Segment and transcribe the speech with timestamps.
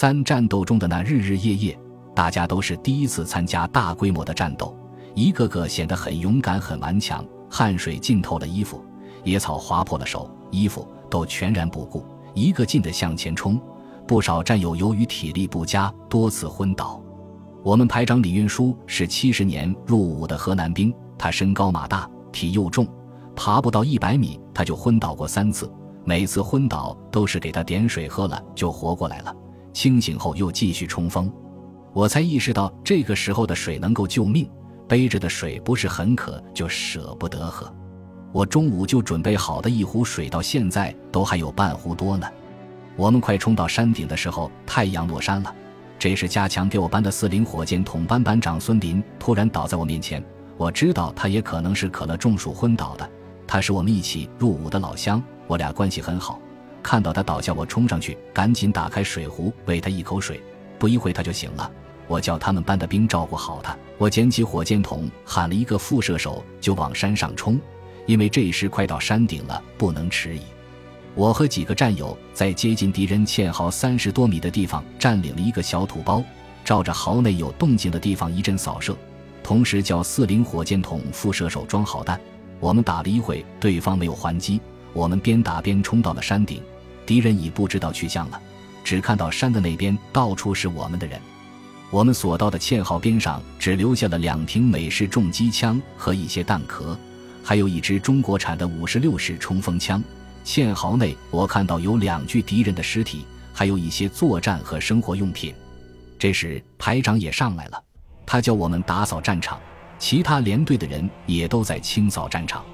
[0.00, 1.76] 三战斗中的那日日夜夜，
[2.14, 4.72] 大家都是第一次参加大规模的战斗，
[5.12, 7.26] 一个个显得很勇敢、很顽强。
[7.50, 8.80] 汗水浸透了衣服，
[9.24, 13.60] 野草划破了手，衣服都全然不顾，一个劲地向前冲。
[14.06, 17.02] 不少战友由于体力不佳，多次昏倒。
[17.64, 22.86] 我们排长李运书是七十年入伍的河南兵，他身高马大，体又重，
[23.34, 25.68] 爬不到一百米他就昏倒过三次，
[26.04, 29.34] 每次昏倒都是给他点水喝了就活过来了，
[29.78, 31.32] 清醒后又继续冲锋。
[31.92, 34.50] 我才意识到这个时候的水能够救命，
[34.88, 37.72] 背着的水不是很渴就舍不得喝。
[38.32, 42.26] 我中午就准备好的一壶水，到现在都还有半壶多呢。
[42.96, 45.54] 我们快冲到山顶的时候，太阳落山了。
[45.96, 50.20] 这时，加强给我班的四零火箭筒班班长孙林突然倒在我面前。
[50.56, 53.08] 我知道他也可能是渴了中暑昏倒的。
[53.46, 56.40] 他是我们一起入伍的老乡，我俩关系很好。
[56.82, 60.40] 看到他倒下，我冲上去，赶紧打开水壶喂他一口水。
[60.78, 61.70] 不一会他就醒了。
[62.06, 63.76] 我叫他们班的兵照顾好他。
[63.98, 67.60] 我捡起火箭筒，喊了一个副射手，就往山上冲，
[68.06, 70.40] 因为这时快到山顶了，不能迟疑。
[71.14, 76.22] 我和几个战友在接近敌人堑壕三十多米的地方占领了一个小土包，
[76.64, 78.96] 照着壕内有动静的地方一阵扫射，
[79.42, 82.18] 同时叫四零火箭筒副射手装好弹。
[82.60, 84.60] 我们打了一会，对方没有还击，
[84.92, 86.62] 我们边打边冲到了山顶，
[87.06, 88.40] 敌人已不知道去向了，
[88.82, 91.20] 只看到山的那边到处是我们的人。
[91.90, 96.98] 我们所到的堑壕边上只留下了两挺美式重机枪和一些弹壳，
[97.42, 100.02] 还有一支中国产的五十六式冲锋枪。
[100.44, 105.54] 堑壕内，我看到有两具敌人的尸体，还有一些作战和生活用品。
[106.18, 107.82] 这时，排长也上来了，
[108.26, 109.58] 他叫我们打扫战场，
[109.98, 112.64] 其他连队的人也都在清扫战场。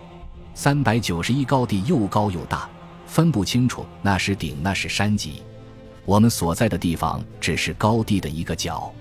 [0.54, 2.68] 三百九十一高地又高又大，
[3.06, 5.42] 分不清楚那是顶那是山脊。
[6.04, 8.92] 我们所在的地方只是高地的一个角。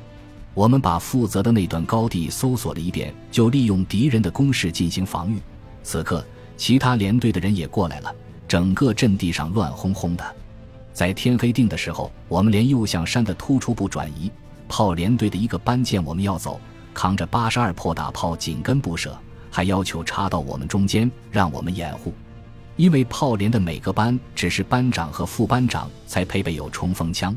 [0.55, 5.39] 我们把负责的那段高地搜索了一遍，就利用敌人的攻势进行防御。
[5.83, 6.25] 此刻，
[6.57, 8.13] 其他连队的人也过来了。
[8.47, 10.35] 整个阵地上乱哄哄的，
[10.93, 14.31] 在天黑定的时候，我们连右向山的突出部转移。
[14.67, 16.59] 炮连队的一个班见我们要走，
[16.93, 19.17] 扛着八十二破大炮紧跟不舍，
[19.53, 22.11] 还要求插到我们中间，让我们掩护。
[22.75, 27.35] 因为炮连的每个班只是班长和副班长才配备有冲锋枪，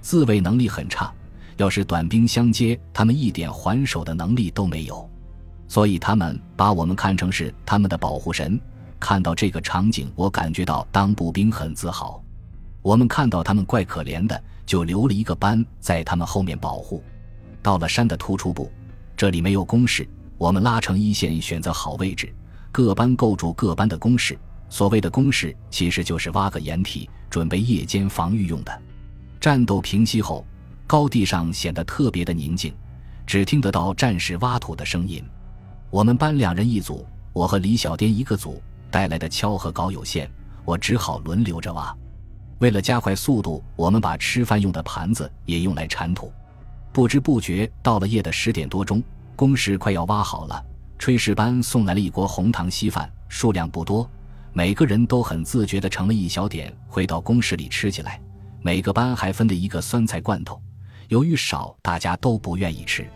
[0.00, 1.12] 自卫能力很差，
[1.58, 5.06] 要是短兵相接，他们一点还手的能力都没有，
[5.68, 8.58] 所以他们把我们看成是他们的保护神。
[8.98, 12.24] 看到这个场景，我感觉到当步兵很自豪。
[12.80, 17.04] 我们看到他们怪可怜的，就留了一个班在他们后面保护。
[17.60, 18.72] 到了山的突出部，
[19.14, 22.32] 这里没有工事，我们拉成一线，选择好位置，
[22.70, 24.38] 各班构筑各班的工事。
[24.70, 28.82] 所谓的工事，其实就是挖个掩体，准备夜间防御用的。
[29.40, 30.46] 战斗平息后，
[30.86, 32.72] 高地上显得特别的宁静，
[33.26, 35.22] 只听得到战士挖土的声音。
[35.90, 38.62] 我们班两人一组，我和李小颠一个组。
[38.90, 40.30] 带来的锹和镐有限，
[40.64, 41.94] 我只好轮流着挖。
[42.58, 46.32] 为了加快速度，我们把吃饭用的盘子也用来铲土。
[46.90, 49.02] 不知不觉到了夜的十点多钟，
[49.38, 50.60] 工事快要挖好了。
[50.98, 54.10] 炊事班送来了一锅红糖稀饭，数量不多，
[54.52, 58.20] 每个人都很自觉地盛了一小点，回到工室里吃起来。
[58.62, 60.60] 每个班还分了一个酸菜罐头，
[61.06, 63.08] 由于少，大家都不愿意吃。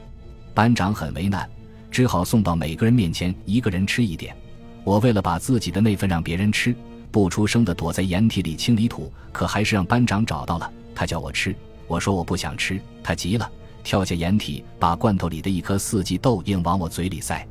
[0.54, 1.50] 班长很为难，
[1.90, 4.32] 只好送到每个人面前，一个人吃一点。
[4.84, 6.72] 我为了把自己的那份让别人吃，
[7.10, 10.72] 不出声的躲在掩体里清理土，可还是让班长找到了。
[10.94, 11.52] 他叫我吃，
[11.88, 13.50] 我说我不想吃，他急了，
[13.82, 17.46] 跳下掩体，把罐头里的一颗四季豆硬往我嘴里塞。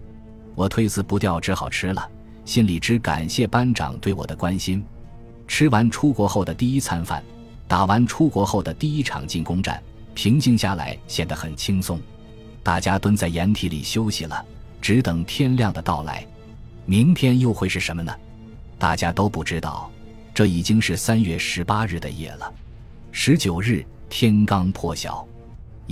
[0.55, 2.09] 我推辞不掉，只好吃了，
[2.45, 4.83] 心里只感谢班长对我的关心。
[5.47, 7.23] 吃完出国后的第一餐饭，
[7.67, 9.81] 打完出国后的第一场进攻战，
[10.13, 11.99] 平静下来，显得很轻松。
[12.63, 14.45] 大家蹲在掩体里休息了，
[14.81, 16.25] 只等天亮的到来。
[16.85, 18.13] 明天又会是什么呢？
[18.77, 19.89] 大家都不知道。
[20.33, 22.53] 这已经是三月十八日的夜了。
[23.11, 25.27] 十九日天刚破晓，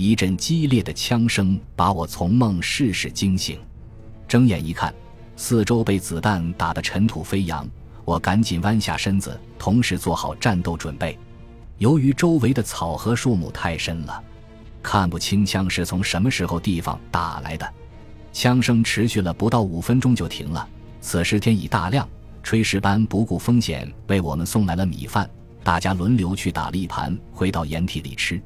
[0.00, 3.58] 一阵激烈的枪声把我从梦世事惊醒。
[4.26, 4.94] 睁眼一看，
[5.36, 7.68] 四周被子弹打得尘土飞扬。
[8.06, 11.18] 我赶紧弯下身子，同时做好战斗准备。
[11.76, 14.24] 由于周围的草和树木太深了，
[14.82, 17.70] 看不清枪是从什么时候地方打来的。
[18.32, 20.66] 枪声持续了不到五分钟就停了。
[21.02, 22.08] 此时天已大亮，
[22.42, 25.28] 炊事班不顾风险为我们送来了米饭，
[25.62, 28.40] 大家轮流去打了一盘，回到掩体里吃。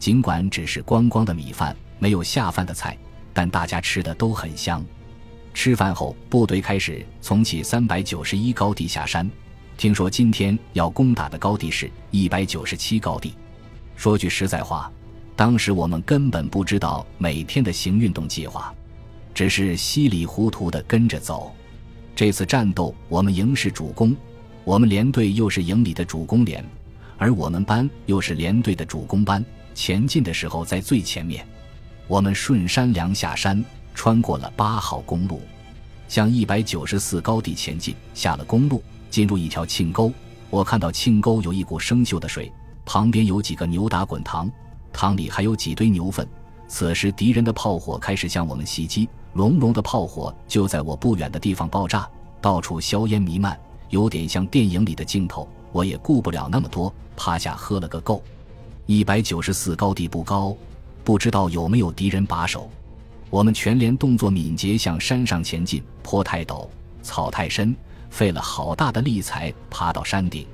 [0.00, 2.96] 尽管只是光光的米饭，没有下饭的菜，
[3.34, 4.82] 但大家吃的都很香。
[5.52, 9.30] 吃饭后，部队开始从起三百九十一高地下山。
[9.76, 13.34] 听说今天要攻打的高地是一百九十七高地。
[13.94, 14.90] 说句实在话，
[15.36, 18.74] 当时我们根本不知道每天的行运动计划，
[19.34, 21.54] 只是稀里糊涂的跟着走。
[22.16, 24.16] 这次战斗，我们营是主攻，
[24.64, 26.64] 我们连队又是营里的主攻连，
[27.18, 29.44] 而我们班又是连队的主攻班。
[29.80, 31.42] 前进的时候在最前面，
[32.06, 35.40] 我们顺山梁下山，穿过了八号公路，
[36.06, 37.94] 向一百九十四高地前进。
[38.12, 40.12] 下了公路，进入一条沁沟，
[40.50, 42.52] 我看到沁沟有一股生锈的水，
[42.84, 44.50] 旁边有几个牛打滚塘，
[44.92, 46.28] 塘里还有几堆牛粪。
[46.68, 52.06] 此时敌人的炮火开始向我们袭击，隆隆的炮火就在我不远的地方爆炸，
[52.42, 55.48] 到处硝烟弥漫，有点像电影里的镜头。
[55.72, 58.22] 我也顾不了那么多，趴下喝了个够。
[58.90, 60.52] 一百九十四高地不高，
[61.04, 62.68] 不知道有没有敌人把守。
[63.30, 65.80] 我们全连动作敏捷，向山上前进。
[66.02, 66.66] 坡太陡，
[67.00, 67.72] 草太深，
[68.10, 70.44] 费了好大的力才爬到山顶。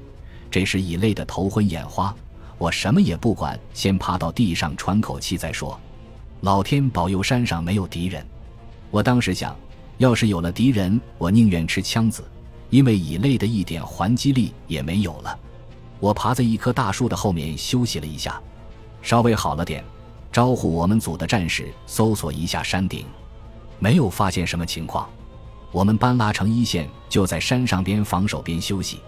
[0.50, 2.14] 这时已累得头昏眼花，
[2.58, 5.80] 我什么也不管，先爬到地上喘口气再说。
[6.42, 8.22] 老天保佑，山上没有敌人。
[8.90, 9.56] 我当时想，
[9.96, 12.22] 要是有了敌人，我宁愿吃枪子，
[12.68, 15.38] 因为已累的一点还击力也没有了。
[15.98, 18.40] 我爬在一棵大树的后面休息了一下，
[19.02, 19.84] 稍微好了点，
[20.30, 23.06] 招呼我们组的战士搜索一下山顶，
[23.78, 25.08] 没有发现什么情况。
[25.72, 29.00] 我们班拉成一线，就在山上边防守边休息。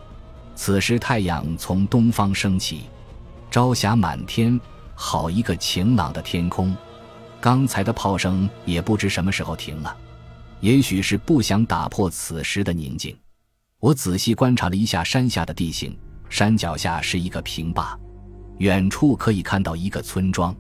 [0.54, 2.84] 此时太阳从东方升起，
[3.50, 4.60] 朝霞满天，
[4.94, 6.74] 好一个晴朗的天空。
[7.40, 9.96] 刚才的炮声也不知什么时候停了，
[10.60, 13.16] 也许是不想打破此时的宁静。
[13.78, 15.96] 我仔细观察了一下山下的地形。
[16.28, 17.98] 山脚下是一个平坝，
[18.58, 20.54] 远处可以看到一个村庄。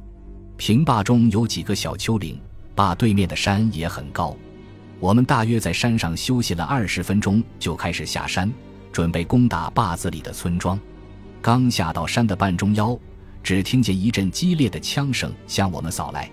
[0.56, 2.40] 平坝中有几个小丘陵，
[2.74, 4.36] 坝对面的山也很高。
[4.98, 8.50] 我们大约在山上休息了二十分钟，就开始下山，
[8.90, 10.78] 准备攻打坝子里的村庄。
[11.40, 12.98] 刚下到山的半中腰，
[13.42, 16.28] 只听见一阵激烈的枪声向我们扫来。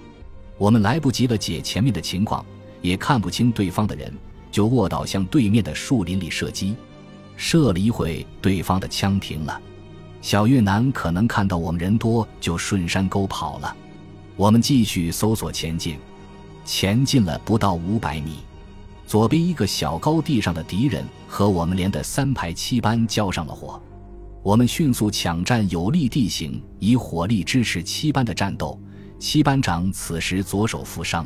[0.58, 2.44] 我们来不及了解前面的情况，
[2.82, 4.12] 也看不清对方的人，
[4.50, 6.76] 就卧倒向对面的树林里射击。
[7.36, 9.62] 射了一会，对方的枪停了。
[10.22, 13.76] 小越南可能看到我们人多，就顺山沟跑了。
[14.36, 15.98] 我们继续搜索前进，
[16.66, 18.40] 前进了不到五百米，
[19.06, 23.82] 左边一个小高地上的敌人和我们连的三排七班交上了火。
[24.42, 28.80] 我们迅速抢占有利地形，以火力支持七班的战斗。
[29.18, 31.26] 七班长此时左手负伤，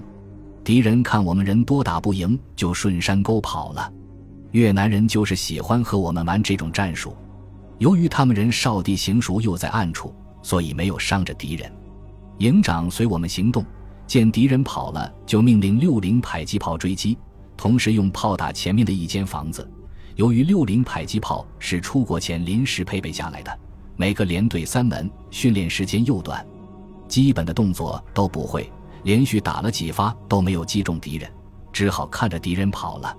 [0.63, 3.91] 敌人看我们人多打不赢，就顺山沟跑了。
[4.51, 7.15] 越南人就是喜欢和我们玩这种战术，
[7.77, 11.71] 由于他们人少地形熟，又在暗处，所以没有伤着敌人。
[12.39, 13.63] 营长随我们行动，
[14.07, 17.17] 见敌人跑了，就命令六零迫击炮追击，
[17.55, 19.69] 同时用炮打前面的一间房子。
[20.15, 23.59] 由于六零迫击炮是出国前临时配备下来的，
[23.97, 26.43] 每个连队三门，训练时间又短，
[27.07, 28.71] 基本的动作都不会，
[29.03, 31.31] 连续打了几发都没有击中敌人，
[31.71, 33.15] 只好看着敌人跑了。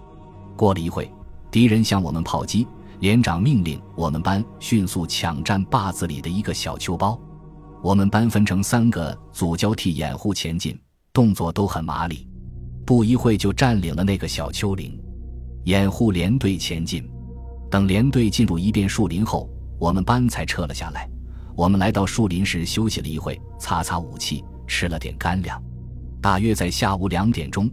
[0.57, 1.09] 过了一会。
[1.51, 2.67] 敌人向我们炮击，
[3.01, 7.19] 连长命令我们班迅速抢占坝子里的一个小丘包。
[7.83, 10.79] 我们班分成三个组交替掩护前进，
[11.13, 12.29] 动作都很麻利。
[12.87, 14.97] 不一会就占领了那个小丘陵，
[15.65, 17.09] 掩护连队前进。
[17.71, 19.49] 等连队进入一片树林后，
[19.79, 21.09] 我们班才撤了下来。
[21.57, 25.61] 我们来到树林时休息了一会，擦擦武器，吃了点干粮。
[26.21, 27.71] 大约在下午两点钟，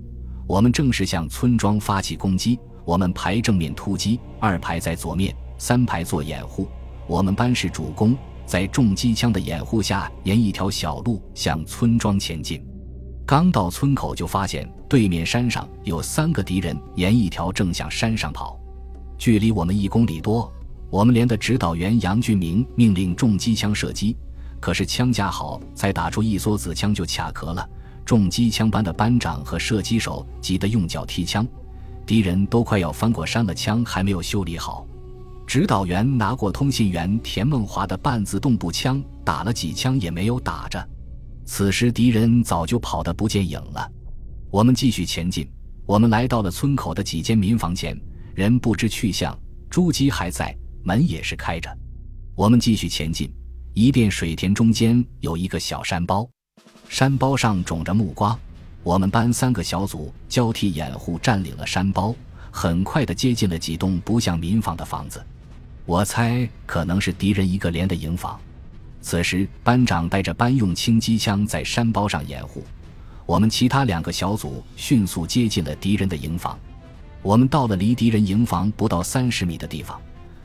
[0.47, 2.59] 我们正式向村庄发起攻击。
[2.87, 6.69] 我们排正面突击，二排在左面，三排做掩护。
[7.05, 8.15] 我们班是主攻，
[8.45, 12.65] 在重机枪的掩护下，沿一条小路向村庄前进。
[13.25, 18.57] 刚到村口，就发现对面山上有三个敌人，沿一条正向山上跑，
[19.17, 20.49] 距离我们一公里多。
[20.89, 24.15] 我们连的指导员杨俊明命令重机枪射击，
[24.61, 27.69] 可是枪架好，才打出一梭子枪就卡壳了。
[28.05, 31.45] 重机枪班的班长和射击手急得用脚踢枪。
[32.07, 34.87] 敌人都快要翻过山了，枪还没有修理好。
[35.45, 40.89] 指导员拿过通信员田梦华的半自动步枪，打了几枪也没有打着。
[41.45, 43.91] 此时敌人早就跑得不见影了。
[44.49, 45.45] 我们继续前进。
[45.85, 47.97] 我们来到了村口的几间民房前，
[48.35, 49.37] 人不知去向，
[49.69, 51.69] 猪鸡还在，门也是开着。
[52.35, 53.29] 我们继续前进。
[53.73, 56.27] 一片水田中间有一个小山包，
[56.89, 58.37] 山包上种着木瓜。
[58.87, 62.15] 我们班三个小组交替掩护，占领了山包，
[62.49, 65.21] 很快的接近了几栋不像民房的房子。
[65.85, 68.39] 我猜可能是敌人一个连的营房。
[69.01, 72.63] 此时班长带着班用轻机枪在山包上掩护，
[73.25, 76.57] 我们其他两个小组迅速接近了敌人的营房。
[77.21, 79.99] 我们到了离敌人营房不到三十米的地方，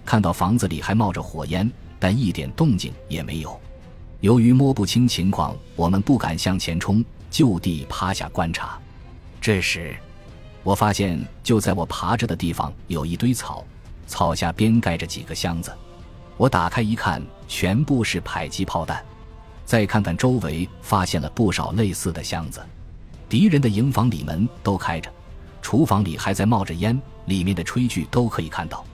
[0.05, 1.71] 看到房子里还冒着火焰，
[2.01, 3.57] 但一点动静也没有。
[4.19, 8.79] 由于摸不清情况，我们不敢向前冲，就地趴下观察。
[9.41, 9.97] 这时，
[10.63, 13.65] 我发现就在我爬着的地方有一堆草，
[14.07, 15.73] 草下边盖着几个箱子。
[16.37, 19.03] 我打开一看，全部是迫击炮弹。
[19.65, 22.61] 再看看周围，发现了不少类似的箱子。
[23.29, 25.11] 敌人的营房里门都开着，
[25.63, 28.85] 厨房里还在冒着烟，里面的炊具都可以看到。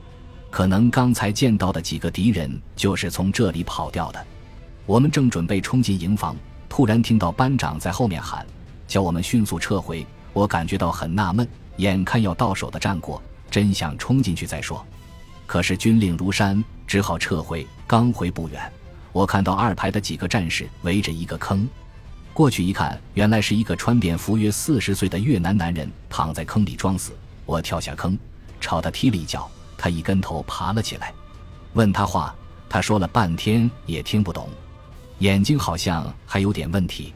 [0.48, 4.24] 可能刚才见到的几个敌人就是从这里跑掉的。
[4.86, 6.36] 我们正准备冲进营房，
[6.68, 8.46] 突然听到班长在后面喊，
[8.86, 10.06] 叫我们迅速撤回。
[10.32, 11.48] 我感觉到很纳闷，
[11.78, 13.20] 眼看要到手的战果，
[13.50, 14.84] 真想冲进去再说。
[15.46, 17.66] 可是军令如山，只好撤回。
[17.86, 18.70] 刚回不远，
[19.12, 21.66] 我看到二排的几个战士围着一个坑，
[22.34, 27.12] 过去一看，原来是一个穿便服、约四十岁的越南男人躺在坑里装死。
[27.46, 28.16] 我跳下坑，
[28.60, 31.12] 朝他踢了一脚，他一跟头爬了起来。
[31.72, 32.34] 问他话，
[32.68, 34.48] 他说了半天也听不懂。
[35.18, 37.12] 眼睛好像还有点问题。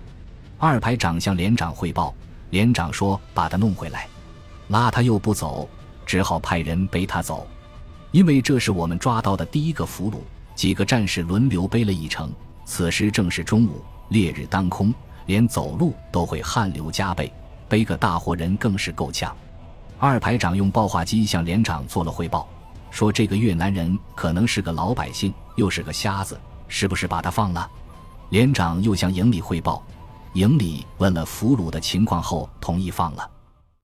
[0.59, 2.14] 二排长向连长汇报，
[2.50, 4.09] 连长说把他弄回来，
[4.68, 5.68] 拉他又不走，
[6.04, 7.47] 只好派人背他走。
[8.11, 10.16] 因为这是我们抓到的第一个俘虏，
[10.54, 12.32] 几个战士轮流背了一程。
[12.64, 14.92] 此时正是中午，烈日当空，
[15.26, 17.32] 连走路都会汗流浃背，
[17.68, 19.35] 背个大活人更是够呛。
[19.99, 22.49] 二排长用报话机向连长做了汇报，
[22.90, 27.68] 说这个越南人可能是个老百姓，又是个瞎子，是不是把他放了？
[28.33, 29.83] 连长又向营里汇报，
[30.33, 33.31] 营里问了俘虏的情况后，同意放了。